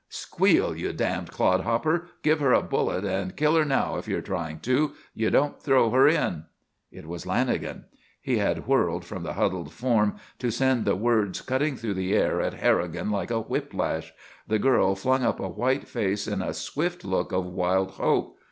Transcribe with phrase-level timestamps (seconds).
[0.09, 0.75] "Squeal!
[0.75, 2.07] You damned clodhopper!
[2.23, 4.93] Give her a bullet and kill her now if you are trying to!
[5.13, 6.45] You don't throw her in!"
[6.91, 7.83] It was Lanagan.
[8.19, 12.41] He had whirled from the huddled form to send the words cutting through the air
[12.41, 14.11] at Harrigan like a whiplash.
[14.47, 18.39] The girl flung up a white face in a swift look of wild hope.